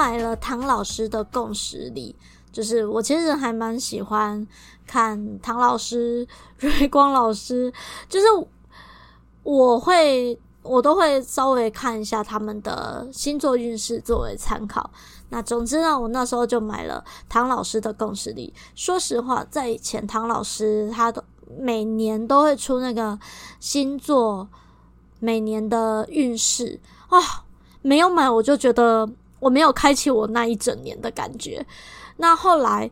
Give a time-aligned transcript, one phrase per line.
[0.00, 2.16] 买了唐老师的共时历，
[2.50, 4.46] 就是我其实还蛮喜欢
[4.86, 7.70] 看唐老师、瑞光老师，
[8.08, 8.26] 就是
[9.42, 14.90] 我会我都会稍微看一下他们的星座运势作为参考。
[15.28, 18.54] 那总之呢，我那时候就买了唐老师的共时历。
[18.74, 21.22] 说实话，在以前唐老师他都
[21.58, 23.18] 每年都会出那个
[23.60, 24.48] 星座。
[25.22, 26.80] 每年的运势
[27.10, 27.44] 啊，
[27.82, 29.06] 没有买我就觉得
[29.40, 31.66] 我没有开启我那一整年的感觉。
[32.18, 32.88] 那后来，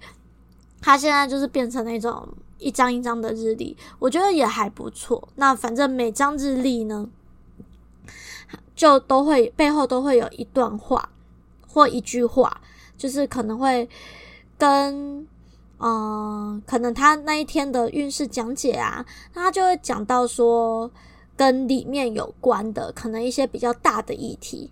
[0.80, 2.26] 他现在就是变成那种
[2.58, 5.28] 一张一张的日历，我觉得也还不错。
[5.36, 7.08] 那反正每张日历呢，
[8.74, 11.10] 就都会背后都会有一段话
[11.68, 12.60] 或一句话，
[12.96, 13.88] 就是可能会
[14.56, 15.24] 跟
[15.78, 20.90] 嗯、可能他那一天的运势讲解啊，他就会讲到说。
[21.38, 24.68] 跟里面有关的，可能一些比较大的议题。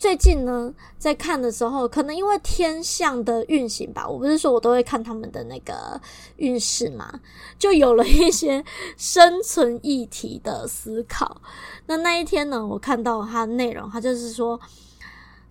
[0.00, 6.00] 最近呢，在看的时候，可能因为天象的运行吧，我不是说我都会看他们的那个
[6.36, 7.20] 运势嘛，
[7.58, 8.64] 就有了一些
[8.96, 11.42] 生存议题的思考。
[11.84, 14.58] 那那一天呢，我看到它的内容，它就是说，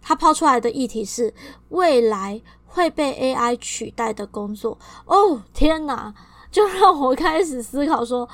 [0.02, 1.32] 它抛出来的议题是
[1.68, 4.80] 未来会被 AI 取代的工作。
[5.06, 6.12] 哦，天哪，
[6.50, 8.28] 就让我开始思考说。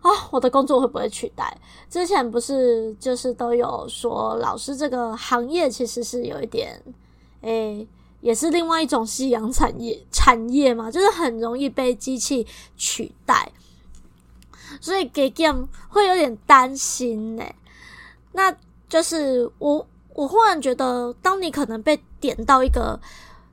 [0.00, 1.56] 啊、我的工作会不会取代？
[1.90, 6.80] 之前不是就是都有说，老师这个行业其实是有一点，
[7.40, 7.86] 诶、
[8.20, 13.50] 也是另外一种夕阳产业产业嘛，就是很容易被机器取代，
[14.80, 17.44] 所以给 game 会有点担心呢。
[18.32, 18.54] 那
[18.88, 23.00] 就是我我忽然觉得，当你可能被点到一个。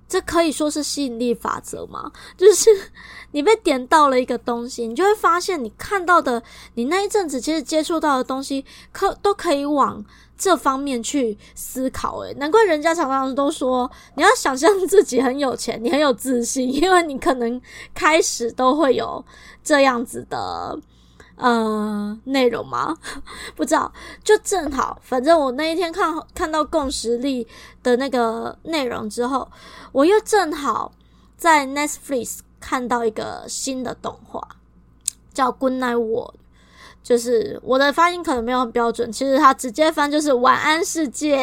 [0.08, 2.12] 这可以说是吸引力法则吗？
[2.38, 2.70] 就是
[3.32, 6.42] 你被点到了一个东西，你就会发现你看到的，
[6.76, 10.04] 你那一阵子其实接触到的东西，可都可以往
[10.38, 12.20] 这方面去思考。
[12.20, 17.60] 诶，难怪人家常常都说，你要想象自己很有钱，你很有自信，因为你可能
[17.94, 19.24] 开始都会有
[19.64, 20.80] 这样子的。
[21.38, 22.96] 呃，内容吗？
[23.58, 23.92] 不知道，
[24.24, 27.46] 就正好，反正我那一天看看到共识力
[27.84, 29.50] 的那个内容之后，
[29.92, 30.94] 我又正好
[31.36, 34.42] 在 Netflix 看到一个新的动画，
[35.34, 36.36] 叫《Good Night World》，
[37.04, 41.36] 就是我的发音可能没有很标准，其实它直接翻就是“晚安世界”。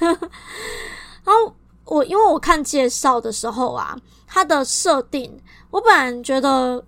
[1.24, 1.52] 然后
[1.86, 6.84] 我因为我看介绍的时候啊，它的设定我本来觉得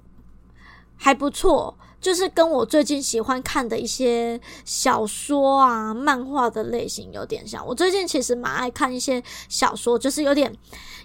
[0.97, 1.77] 还不错。
[2.03, 7.65] 就是跟我最近喜欢看的一些小说啊、漫画的类型有点像。
[7.65, 10.53] 我最近其实蛮爱看一些小说，就是有点，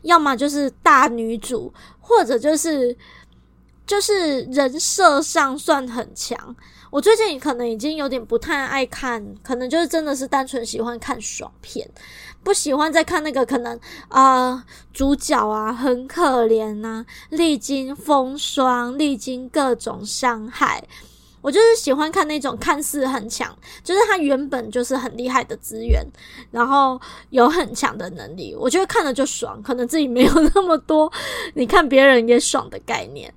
[0.01, 2.97] 要么就是大女主，或者就是
[3.85, 6.55] 就是人设上算很强。
[6.89, 11.89] 我最近可能已经有点不太爱看，可能就是真的是单纯喜欢看爽片，
[12.43, 13.77] 不喜欢再看那个可能
[14.07, 20.83] 啊、主角啊很可怜呐、啊，历经风霜，历经各种伤害。
[21.41, 26.05] 我就是喜欢看那种看似很强，就是他原本就是很厉害的资源，
[26.51, 26.99] 然后
[27.29, 31.11] 有很强的能力，我觉得看了就爽，可能自己没有那么多，
[31.53, 33.33] 你看别人也爽的概念。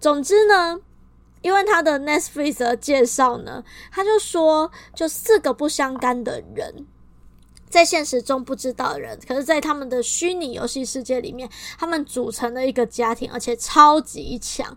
[0.00, 0.80] 总之呢。
[1.42, 6.86] 因为他的 Netflix 的介绍呢，他就说，就四个不相干的人，
[7.68, 14.76] 在现实中不知道的人，可是，在他们的虚拟游戏世界里面，他们组成了一个家庭，而且超级强。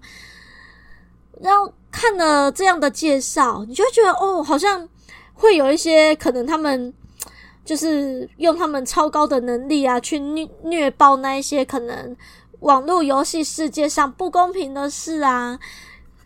[1.40, 4.88] 然后看了这样的介绍，你就会觉得，哦，好像
[5.34, 6.94] 会有一些可能，他们
[7.66, 12.16] 就是用他们超高的能力啊，去虐虐爆那一些可能
[12.60, 15.60] 网络游戏世界上不公平的事啊。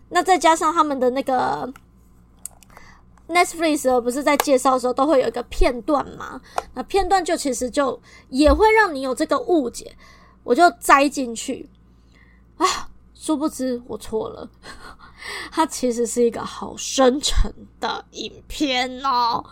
[0.10, 1.72] 那再加上他们的那个
[3.28, 6.40] Netflix 不是在介绍的时候都会有一个片段嘛？
[6.74, 8.00] 那片段就其实就
[8.30, 9.96] 也会让你有这个误解，
[10.44, 11.70] 我就栽进去
[12.58, 12.66] 啊，
[13.16, 14.48] 殊不知我错了，
[15.52, 19.44] 它其实是一个好深沉的影片哦。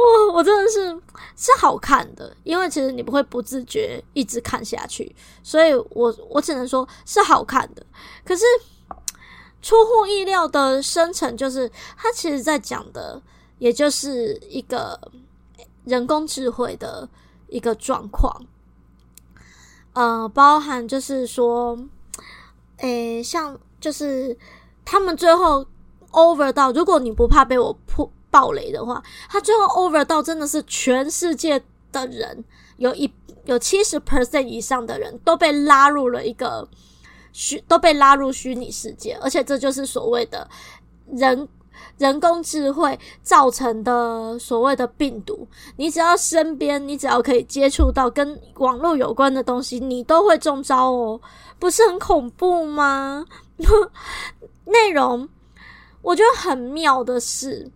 [0.00, 0.88] 我我真的是
[1.36, 7.84] 是好看的，因为其实你不会不自觉一直看下去，所以我我只能说是好看的。
[8.24, 8.44] 可是
[9.60, 13.20] 出乎意料的深层，就是它其实在讲的，
[13.58, 14.98] 也就是一个
[15.84, 17.08] 人工智慧的
[17.48, 18.46] 一个状况，
[19.92, 21.78] 呃，包含就是说，
[22.78, 24.36] 诶，像就是
[24.84, 25.66] 他们最后
[26.12, 28.10] over 到，如果你不怕被我破。
[28.30, 31.60] 暴雷的话，他最后 over 到真的是全世界
[31.90, 32.44] 的人
[32.76, 33.12] 有一
[33.44, 36.68] 有七十 percent 以上的人都被拉入了一个
[37.32, 40.48] 虚，都被拉入虚拟世界，而且这就是所谓的
[41.12, 41.48] 人
[41.98, 45.46] 人工智慧造成的所谓的病毒。
[45.76, 51.20] 你只要身边，你只要可以接触到跟网络有关的东西，你都会中招哦，
[51.58, 53.26] 不是很恐怖吗？
[54.66, 55.28] 内容
[56.02, 57.70] 我觉得很妙的是。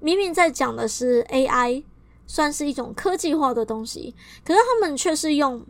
[0.00, 1.84] 明明在讲的是 AI，
[2.26, 4.14] 算是一种科技化的东西，
[4.44, 5.66] 可是他们却是用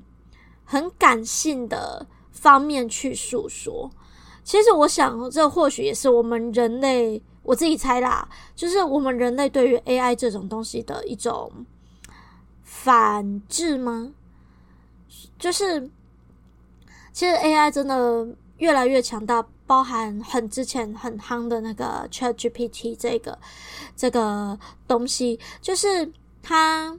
[0.65, 3.91] 很感性的方面去诉说。
[4.45, 11.51] 其实我想，这或许也是我们人类，我自己猜啦，就是我们人类对于 AI 这种东西的一种
[12.63, 14.13] 反制吗？
[15.39, 15.91] 就是
[17.13, 18.27] 其实 AI 真的
[18.59, 19.47] 越来越强大。
[19.69, 23.39] 包含很之前很夯的那个 ChatGPT 这个
[23.95, 26.11] 这个东西，就是
[26.43, 26.99] 它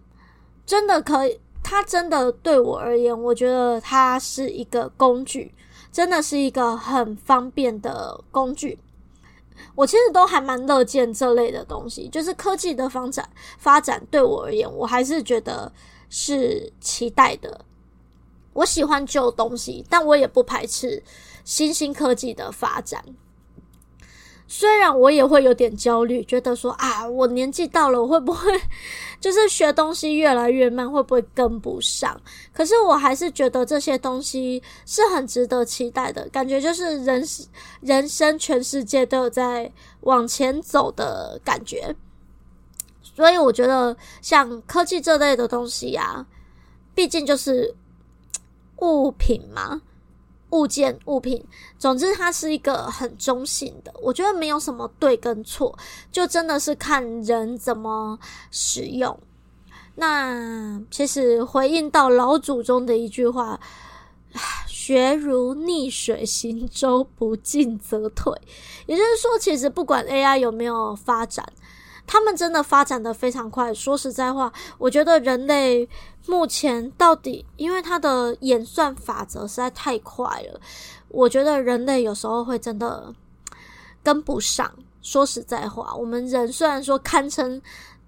[0.67, 5.51] 真的可以，它真的对我而言，我觉得它是一个工具，
[5.91, 8.77] 真的是一个很方便的工具。
[9.73, 15.71] 我其实都还蛮乐见这类的东西，就是科技的发展发展对我而言，我还是觉得
[16.07, 17.65] 是期待的。
[18.53, 21.01] 我喜欢旧东西，但我也不排斥。
[21.49, 23.03] 新兴科技的发展，
[24.47, 28.51] 虽然我也会有点焦虑，觉得说啊，我年纪到了，我会不会
[29.19, 32.21] 就是学东西越来越慢，会不会跟不上？
[32.53, 37.25] 可是我还是觉得这些东西是很值得期待的，感觉就是人
[37.81, 41.95] 人生全世界都有在往前走的感觉。
[43.01, 46.27] 所以我觉得像科技这类的东西呀，
[46.93, 47.73] 毕竟就是
[48.81, 49.81] 物品嘛。
[50.51, 51.43] 物件、物品，
[51.77, 55.77] 总之它是一个很中性的，我觉得没有什么对跟错，
[56.11, 58.17] 就真的是看人怎么
[58.51, 59.19] 使用。
[59.95, 63.59] 那其实回应到老祖宗的一句话
[64.65, 68.33] ：“学如逆水行舟，不进则退。”
[68.87, 71.45] 也就是说，其实不管 AI 有没有发展。
[72.11, 73.71] 他们真的发展的非常快。
[73.71, 75.87] 说实在话，我觉得人类
[76.25, 80.59] 目前到底，因为它的演算法则实在太快了，
[81.09, 83.13] 我觉得人类有时候会真的
[84.01, 84.73] 跟不上。
[85.03, 87.61] 说实在话，我们人虽然说堪称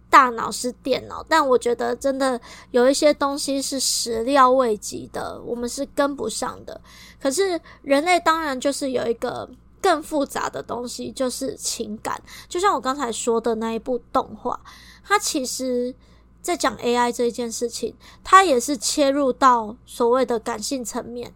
[0.09, 6.81] 大脑是电脑，但我觉得真的有一些东西是始料未及的，我们是跟不上的。
[7.21, 9.47] 可是人类当然就是有一个。
[9.81, 14.59] 更复杂的东西就是情感，就像我刚才说的那一部动画，
[15.03, 15.93] 它其实
[16.41, 21.33] 在讲 AI 这一件事情，它也是切入到所谓的感性层面，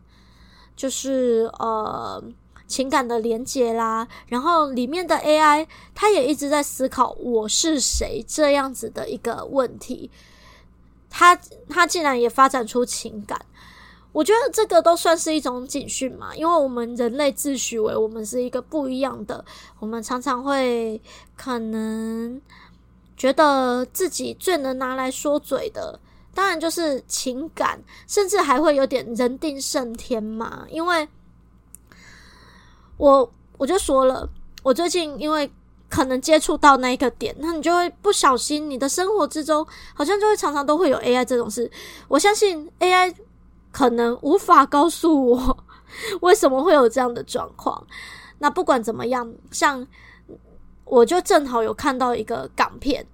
[0.76, 2.24] 就是呃
[2.68, 4.08] 情感的连接啦。
[4.28, 10.10] 然后里面的 AI，它也一直在思考我是谁这样子的一个问题，
[11.10, 11.36] 它
[11.70, 13.46] 它竟然也发展出情感。
[14.16, 19.44] 我觉得这个都算是一种警讯嘛，因为我们人类自诩为我们是一个不一样的，
[19.78, 21.02] 我们常常会
[21.36, 22.42] 可能
[23.18, 26.00] 觉得自己最能拿来说嘴的，
[26.34, 30.66] 当然就是情感，甚至还会有点人定胜天嘛。
[30.70, 31.06] 因为
[32.96, 34.30] 我我就说了，
[34.64, 35.52] 我最近因为
[35.90, 41.70] 可能接触到那一个点，那你就会不小心，你的生活之中好像就会常常都会有 AI 这种事。
[42.08, 43.14] 我相信 AI。
[43.76, 45.66] 可能无法告诉我
[46.24, 47.86] 为什么会有这样的状况。
[48.40, 49.86] 那不管怎么样，像
[50.86, 53.06] 我就正好有看到一个港片。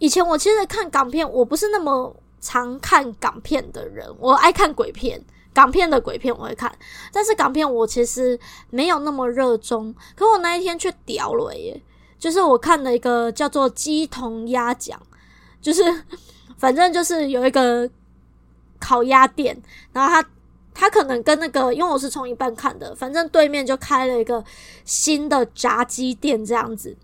[0.00, 5.24] 以前我其实看港片，我不是那么常看港片的人，我爱看鬼片，
[5.54, 6.76] 港片的鬼片我会看，
[7.12, 8.36] 但是港片我其实
[8.70, 9.94] 没有那么热衷。
[10.16, 11.80] 可我那一天却屌了耶！
[12.18, 14.98] 就是我看了一个叫做《鸡同鸭讲》，
[15.62, 15.82] 就是
[16.58, 17.88] 反正就是有一个。
[18.84, 19.56] 烤鸭店，
[19.94, 20.28] 然后他
[20.74, 24.44] 他可能跟那个，因为我是从一半看的，反正对面就开了一个
[24.84, 26.94] 新的炸鸡店这样子。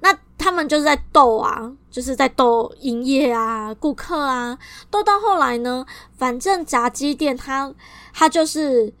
[0.00, 4.58] 那他们就是在斗啊，就是在斗营业啊，顾客啊，
[4.90, 5.86] 斗到后来呢，
[6.18, 7.72] 反正炸鸡店他
[8.12, 8.92] 他就是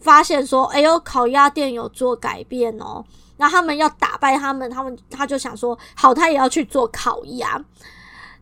[0.00, 3.04] 发现说，哎呦，烤鸭店有做改变哦。
[3.36, 7.60] 然后他们要打败他们，他们他就想说，好，他也要去做烤鸭。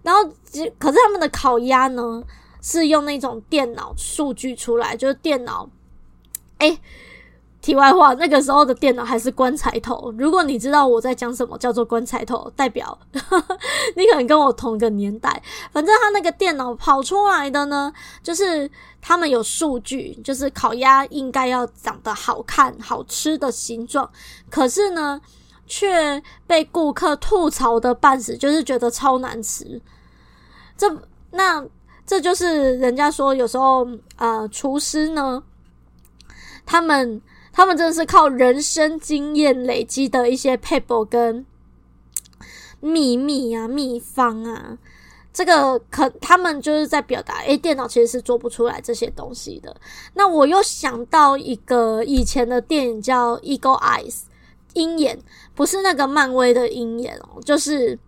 [0.03, 0.23] 然后，
[0.79, 2.23] 可是他们的烤鸭呢，
[2.63, 5.69] 是用那种电脑数据出来，就是电脑，
[6.57, 6.79] 哎。
[7.61, 10.13] 题外话，那个时候的电脑还是棺材头。
[10.19, 12.99] 如果你知道我在讲什么叫做棺材头，代表
[13.95, 15.41] 你可能跟我同个年代。
[15.71, 18.69] 反正他那个电脑跑出来的呢，就是
[19.01, 24.11] 他们有数据，就是烤鸭应该要长得好看、好吃的形状，
[24.51, 25.21] 可是呢，
[25.65, 29.81] 却被顾客吐槽的半死，就是觉得超难吃。
[30.77, 30.93] 这
[31.31, 31.65] 那
[32.07, 35.43] 这就是人家说有时候呃，厨师呢，
[36.65, 37.21] 他们。
[37.55, 41.45] 他们真的是靠人生经验累积的一些 paper 跟
[42.81, 44.79] 秘密啊、秘方啊，
[45.35, 49.77] 这个可他们就是在表达，诶，电脑其实是做不出来这些东西的。
[50.15, 54.15] 那我又想到一个以前的电影叫《Eagle Eyes》
[54.73, 55.19] 鹰眼，
[55.55, 57.99] 不是那个漫威的鹰眼哦，就是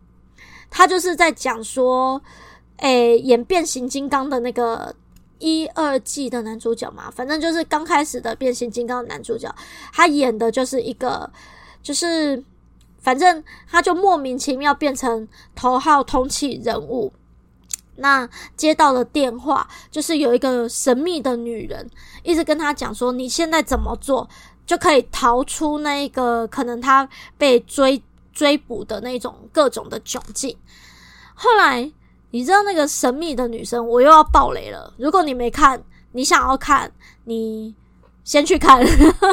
[0.71, 2.19] 他就是在讲说，
[2.79, 4.95] 诶，演变形金刚的那个。
[5.41, 9.53] 一二季的男主角嘛，反正就是刚开始的变形金刚男主角，
[9.93, 11.31] 他演的就是一个，
[11.83, 12.43] 就是
[13.01, 17.13] 反正他就莫名其妙变成头号通缉人物。
[17.97, 18.27] 那
[18.57, 21.91] 接到了电话，就是有一个神秘的女人
[22.23, 24.27] 一直跟他讲说，你现在怎么做
[24.65, 28.03] 就可以逃出那个可能他被追
[28.33, 30.57] 追捕的那种各种的窘境。
[31.35, 31.93] 后来。
[32.35, 34.93] 你知道那个神秘的女生，我又要爆雷了。
[34.99, 36.91] 如果你没看，你想要看，
[37.27, 37.73] 你
[38.25, 38.85] 先去看，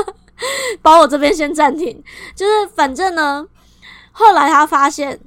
[0.83, 2.03] 把我这边先暂停。
[2.35, 3.47] 就是反正呢，
[4.11, 5.19] 后来他发现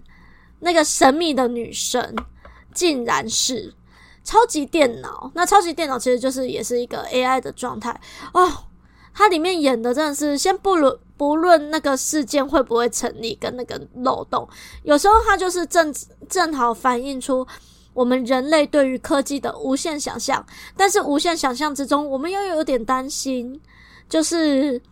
[0.61, 2.14] 那个神秘的女生
[2.73, 3.75] 竟然是
[4.23, 5.33] 超级电脑。
[5.35, 8.00] 那超级电脑其实就是也是一个 AI 的状态
[8.35, 8.52] 哦。
[9.14, 14.47] 它里面演的真的是，先不论不论那个事件会不会成立，跟那个漏洞，
[14.83, 15.94] 有时候它就是正
[16.28, 17.47] 正好反映出
[17.92, 20.44] 我们人类对于科技的无限想象，
[20.76, 23.61] 但是无限想象之中，我们又有点担心，
[24.09, 24.83] 就是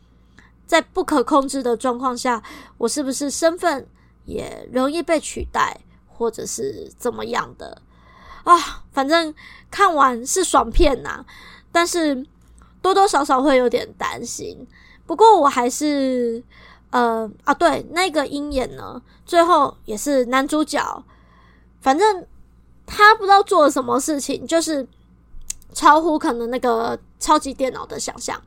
[0.66, 2.40] 在不可控制的状况下，
[2.78, 3.84] 我是不是身份
[4.24, 5.76] 也容易被取代，
[6.06, 7.82] 或者是怎么样的
[8.44, 8.84] 啊？
[8.92, 9.34] 反正
[9.68, 11.24] 看完是爽片呐，
[11.72, 12.24] 但是。
[12.82, 14.66] 多多少少会有点担心，
[15.06, 16.42] 不过我还是，
[16.90, 21.02] 呃啊，对，那个鹰眼呢，最后也是男主角，
[21.80, 22.26] 反正
[22.84, 24.86] 他不知道做了什么事情，就是
[25.72, 28.38] 超乎可能那个超级电脑的想象。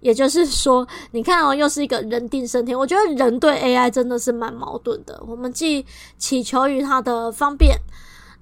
[0.00, 2.78] 也就是说，你看哦，又是一个人定胜天。
[2.78, 5.84] 我觉得人对 AI 真的是蛮矛盾的，我们既
[6.16, 7.76] 祈求于它的方便，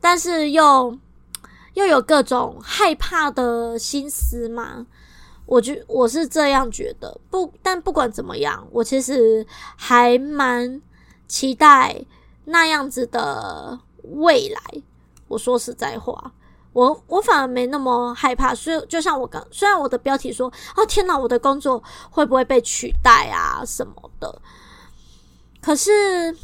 [0.00, 0.96] 但是又
[1.74, 4.86] 又有各种害怕的心思嘛。
[5.48, 9.44] 我觉我是这样觉得，不，但不管怎么样，我其实
[9.76, 10.82] 还蛮
[11.26, 12.04] 期待
[12.44, 14.60] 那样子的未来。
[15.26, 16.32] 我说实在话，
[16.74, 18.54] 我我反而没那么害怕。
[18.54, 24.42] 所以，就像我刚，虽然我的标题说：“哦，天哪，我的工作会不会被取代啊？”什么的。
[25.62, 26.36] 可是，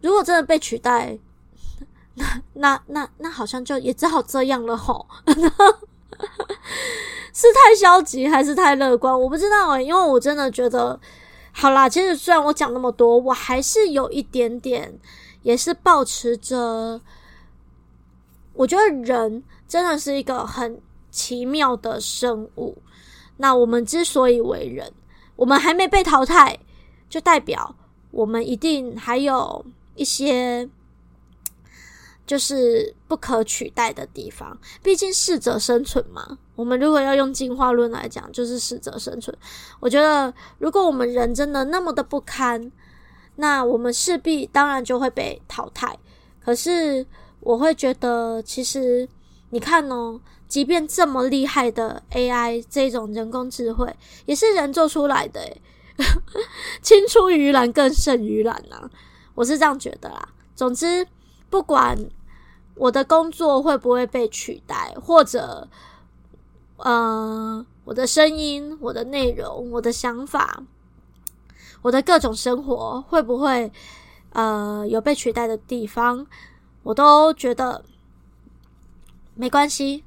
[0.00, 1.16] 如果真的被取代，
[2.18, 5.06] 那那那那好像就也只好这样了吼。
[7.32, 9.18] 是太消极还是太乐观？
[9.18, 10.98] 我不知道欸，因为我真的觉得，
[11.52, 14.98] 好啦，其实虽然我讲那么多，我还是有一点点，
[15.42, 17.00] 也是抱持着，
[18.52, 22.78] 我觉得人真的是一个很奇妙的生物。
[23.36, 24.92] 那我们之所以为人，
[25.36, 26.58] 我们还没被淘汰，
[27.08, 27.74] 就代表
[28.10, 29.64] 我们一定还有
[29.96, 30.68] 一些。
[32.26, 36.38] 就是不可取代的地方，毕竟适者生存嘛。
[36.56, 39.36] 我们如果要用进化论来讲，就是适者生存。
[39.80, 42.72] 我觉得，如果我们人真的那么的不堪，
[43.36, 45.98] 那我们势必当然就会被淘汰。
[46.42, 47.04] 可是，
[47.40, 49.06] 我会觉得，其实
[49.50, 55.40] 你看哦，即便这么厉害的 AI 这种人工智慧，也是人做出来的，
[56.80, 58.88] 青出于蓝更胜于蓝啊。
[59.34, 60.28] 我是这样觉得啦。
[60.56, 61.06] 总之。
[61.50, 61.98] 不管
[62.74, 65.68] 我的工作会不会被取代，或者，
[66.78, 70.62] 呃，我的声音、我的内容、我的想法、
[71.82, 73.70] 我的各种生活会不会，
[74.32, 76.26] 呃，有被取代的地方，
[76.82, 77.84] 我都觉得
[79.34, 80.02] 没关系。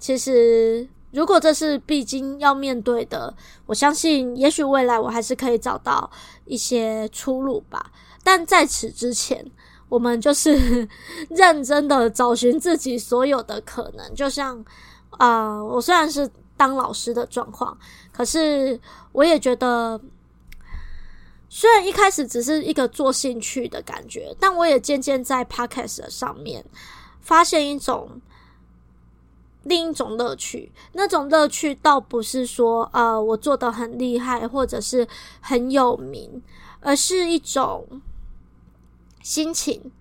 [0.00, 3.34] 其实，如果这是必经要面对的，
[3.66, 6.10] 我相信，也许未来我还是可以找到
[6.44, 7.92] 一些出路吧。
[8.24, 9.50] 但在此之前，
[9.88, 10.86] 我们就是
[11.30, 14.64] 认真的找寻自己所有的可能，就像
[15.12, 17.76] 啊、我虽然是当老师的状况，
[18.12, 18.78] 可是
[19.12, 20.00] 我也觉得
[21.48, 26.64] 虽然一开始只是一个做兴趣的感觉，但我也渐渐在 Podcast 上面
[27.20, 28.20] 发现一种
[29.64, 30.70] 另一种乐趣。
[30.92, 35.08] 那种乐趣倒不是说呃我做得很厉害或者是
[35.40, 36.42] 很有名，
[36.80, 37.86] 而是一种
[39.28, 39.92] 心情，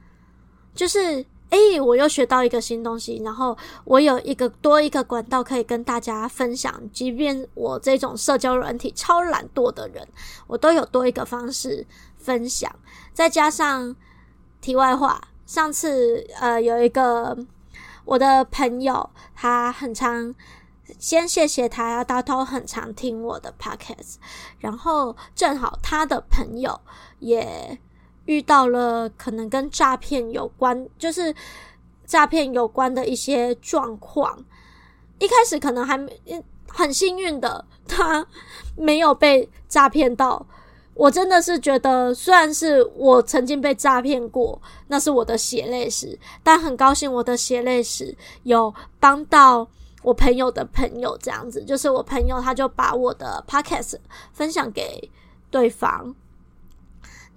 [0.74, 1.26] 就是。
[1.50, 6.78] 诶，我又学到一个新东西，然后我有一个多一个管道可以跟大家分享。
[6.92, 10.06] 即便我这种社交软体超懒惰的人，
[10.46, 12.70] 我都有多一个方式分享。
[13.14, 13.96] 再加上
[14.60, 17.38] 题外话，上次呃有一个
[18.04, 20.36] 我的朋友，他很常，
[21.00, 24.16] 先谢谢他，他都很常听我的 podcast，
[24.60, 26.78] 然后正好他的朋友
[27.20, 27.80] 也。
[28.28, 31.34] 遇到了可能跟诈骗有关，就是
[32.06, 34.46] 诈骗有关的一些状况。
[35.20, 36.00] 一开始可能还
[36.70, 38.26] 很幸运的，他
[38.78, 40.46] 没有被诈骗到。
[40.94, 49.68] 我真的是觉得，虽然是我曾经被诈骗过，那是我的血泪史，但很高兴我的血泪史有帮到
[50.02, 51.16] 我朋友的朋友。
[51.22, 53.98] 这样子，就是我朋友他就把我的 podcast
[54.34, 55.10] 分享给
[55.52, 56.16] 对方。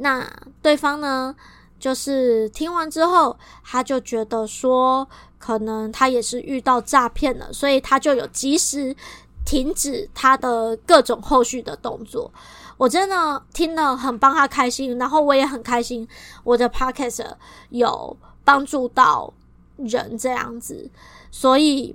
[0.01, 0.27] 那
[0.63, 1.35] 对方呢，
[1.79, 5.07] 就是听完之后，他就觉得说，
[5.39, 8.97] 可能他也是遇到诈骗了，所以他就有及时
[9.45, 12.33] 停止他的各种后续的动作。
[12.77, 16.09] 我真的听了很帮他开心，然后我也很开心，
[16.45, 17.27] 我的 podcast
[17.69, 19.33] 有帮助到
[19.77, 20.91] 人这样子，
[21.31, 21.95] 所以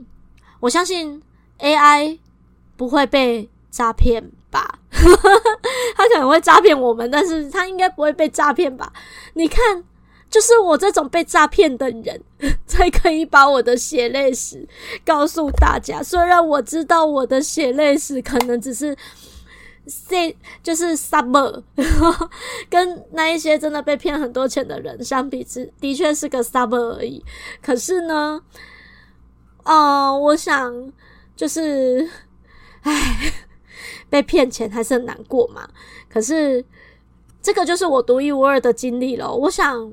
[0.60, 1.22] 我相信
[1.60, 2.20] AI
[2.78, 4.32] 不会被诈骗。
[4.52, 4.80] 吧，
[5.96, 8.92] 他可能会诈骗我们，但是他应该不会被诈骗吧？
[9.34, 9.84] 你看，
[10.30, 12.22] 就是我这种被诈骗的人，
[12.66, 14.68] 才可以把我的血泪史
[15.06, 16.02] 告诉大家。
[16.02, 18.96] 虽然我知道我的血泪史可能只是
[20.08, 21.62] 这就是 summer，
[22.70, 27.24] 跟那一些真的被骗很多钱的人相比之，的确是个 summer 而已。
[27.62, 28.42] 可是呢，
[29.64, 30.92] 哦、我想
[31.36, 32.10] 就是，
[32.82, 33.34] 唉。
[34.16, 35.68] 被骗钱还是很难过嘛？
[36.10, 36.64] 可是
[37.42, 39.30] 这个就是我独一无二的经历了。
[39.30, 39.92] 我想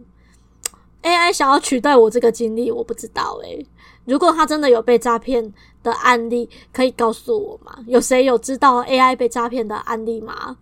[1.03, 3.66] AI 想要取代我这个经历，我不知道诶。
[4.05, 7.77] 如果他真的有被诈骗的案例，可以告诉我吗？
[7.88, 10.57] 有谁有知道 AI 被诈骗的案例吗？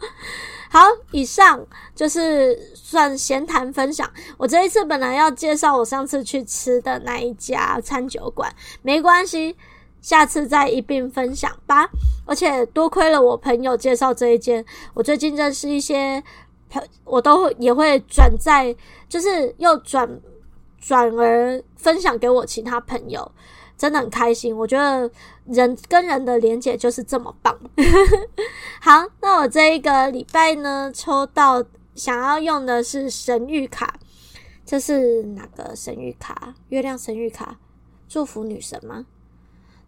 [0.72, 1.62] 好，以上
[1.94, 4.10] 就是算闲谈分享。
[4.38, 8.50] 我这一次本来要介绍我上次去吃的那一家餐酒馆，
[8.80, 9.54] 没关系。
[10.04, 11.88] 下次再一并分享吧。
[12.26, 14.62] 而且多亏了我朋友介绍这一间，
[14.92, 16.22] 我最近认识一些
[16.68, 18.74] 朋，我都也会转载，
[19.08, 20.20] 就是又转
[20.78, 23.30] 转而分享给我其他朋友，
[23.78, 24.54] 真的很开心。
[24.54, 25.10] 我觉得
[25.46, 27.58] 人跟人的连接就是这么棒。
[28.80, 31.64] 好，那我这一个礼拜呢，抽到
[31.94, 33.98] 想要用的是神谕卡，
[34.66, 36.54] 这是哪个神谕卡？
[36.68, 37.58] 月亮神谕卡，
[38.08, 39.06] 祝福女神吗？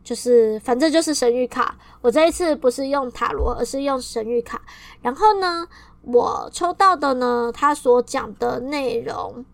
[0.07, 1.77] 就是，反正就是神谕卡。
[2.01, 4.63] 我这一次不是用塔罗，而是用神谕卡。
[5.03, 5.67] 然后呢，
[6.03, 9.45] 我抽到的呢，他所讲的内容，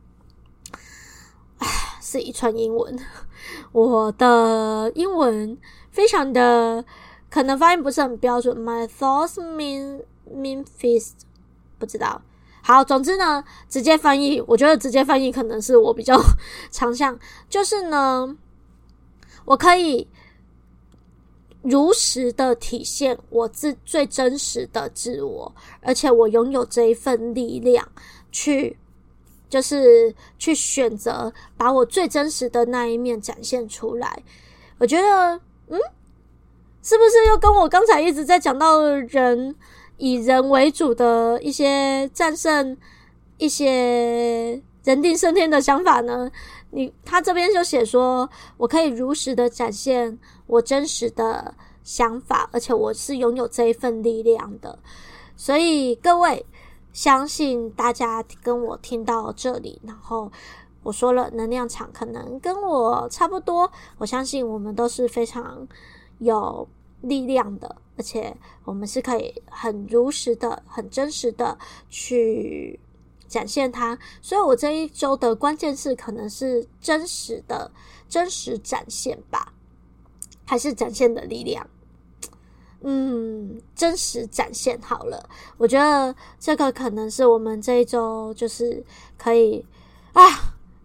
[1.57, 1.67] 唉，
[2.03, 2.99] 是一串英文。
[3.73, 5.57] 我的英文
[5.91, 6.85] 非常的
[7.31, 8.55] 可能发音不是很标准。
[8.55, 11.13] My thoughts mean mean feast，
[11.79, 12.21] 不知道。
[12.63, 16.21] 好，总之呢，直接翻译，我觉得直接翻译可能是我比较
[16.71, 17.19] 长项。
[17.49, 18.37] 就是呢，
[19.47, 20.07] 我可以。
[21.63, 27.87] 如实的体现我自最真实的自我，而且我拥有这一份力量，
[28.33, 28.77] 去
[29.49, 34.23] 就是去选择把我最真实的那一面展现出来。
[34.79, 35.79] 我觉得，嗯，
[36.83, 39.55] 是不是又跟我刚才一直在讲到人
[39.99, 42.77] 以人为主的一些战胜
[43.39, 46.29] 一些人定胜天的想法呢？
[46.75, 51.55] 你他这边就写说，我可以如实的展现我真实的
[51.85, 54.79] 想法，而且我是拥有这一份力量的。
[55.37, 56.47] 所以各位，
[56.91, 60.33] 相信大家跟我听到这里，然后
[60.83, 63.71] 我说了，能量场可能跟我差不多。
[63.99, 65.69] 我相信我们都是非常
[66.21, 66.67] 有
[67.03, 71.59] 力量的，而且我们是可以很如实的、很真实的
[71.91, 72.81] 去。
[73.33, 77.71] 展现它，所以我这一周的关键字可能是真实的、
[78.07, 79.55] 真实展现吧，
[80.45, 81.67] 还是展现的力量？
[82.83, 85.27] 嗯，真实展现好了。
[85.57, 88.85] 我觉得这个可能是我们这一周就是
[89.17, 89.65] 可以
[90.13, 90.23] 啊，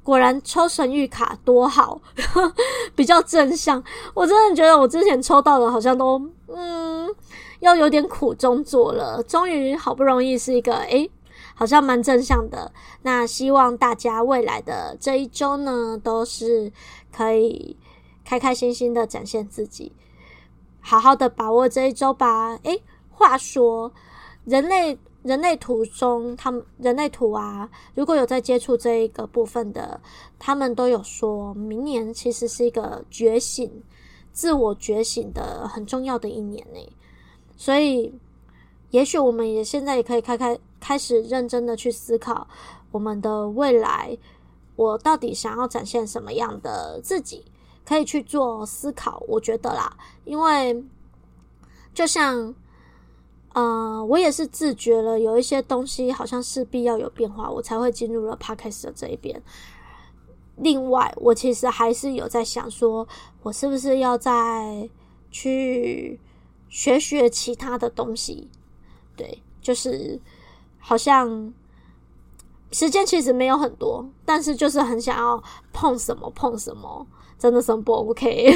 [0.01, 1.99] 果然抽神谕卡多好，
[2.95, 3.83] 比较正向。
[4.13, 7.13] 我真的觉得我之前抽到的好像都嗯。
[7.59, 11.09] 要有点苦中作乐，终于好不容易是一个诶，
[11.57, 12.71] 好像蛮正向的。
[13.01, 16.71] 那希望大家未来的这一周呢，都是
[17.11, 17.75] 可以
[18.23, 19.91] 开开心心的展现自己，
[20.79, 22.55] 好好的把握这一周吧。
[22.61, 23.91] 诶，话说
[24.45, 24.99] 人类。
[25.23, 29.99] 人类图中，他们人类图啊，如果有在接触这一个部分的，
[30.39, 33.83] 他们都有说，明年其实是一个觉醒、
[34.31, 36.79] 自我觉醒的很重要的一年呢。
[37.57, 38.13] 所以，
[38.91, 42.47] 也许我们也现在也可以开开开始认真的去思考
[42.91, 44.17] 我们的未来，
[44.75, 47.45] 我到底想要展现什么样的自己，
[47.85, 49.23] 可以去做思考。
[49.27, 50.83] 我觉得啦，因为
[51.93, 52.55] 就像。
[53.53, 59.41] 呃，我也是自觉了，有一些东西好像势必要有变化，我才会进入了 Podcast 的这一边。
[60.57, 63.07] 另外，我其实还是有在想说，
[63.41, 64.87] 我是不是要再
[65.31, 66.19] 去
[66.69, 68.47] 学学其他的东西？
[69.15, 70.21] 对，就是
[70.87, 71.53] 好像
[72.71, 77.05] 时间其实没有很多，但是就是很想要碰什么碰什么，
[77.37, 78.55] 真的是不 OK。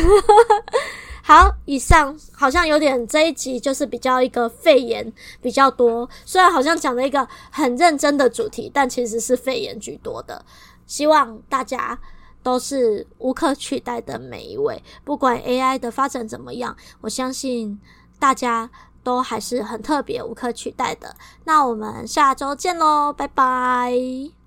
[1.22, 10.46] 好，以上好像有点这一集就是比较一个肺炎比较多，虽然好像讲了一个很认真的主题，但其实是肺炎居多的。
[10.88, 12.00] 希望大家
[12.42, 17.78] 都是无可取代的每一位，不管 AI 的发展怎么样，我相信
[18.18, 18.70] 大家
[19.04, 21.16] 都还是很特别、无可取代的。
[21.46, 24.41] 那我们下周见喽，拜拜。